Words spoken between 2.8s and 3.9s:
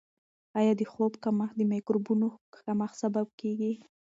سبب کیږي؟